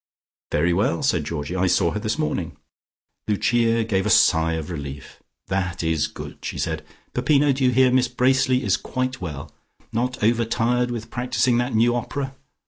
[0.51, 1.55] "Very well," said Georgie.
[1.55, 2.57] "I saw her this morning."
[3.27, 5.21] Lucia gave a sigh of relief.
[5.45, 6.83] "That is good," she said.
[7.13, 7.91] "Peppino, do you hear?
[7.91, 9.51] Miss Bracely is quite well.
[9.93, 12.33] Not overtired with practising that new opera?